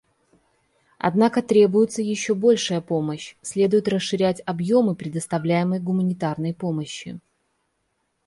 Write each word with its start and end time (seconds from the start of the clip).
Однако 0.97 1.43
требуется 1.43 2.01
еще 2.01 2.33
большая 2.33 2.81
помощь; 2.81 3.35
следует 3.43 3.87
расширять 3.87 4.41
объемы 4.47 4.95
предоставляемой 4.95 5.79
гуманитарной 5.79 6.55
помощи. 6.55 7.19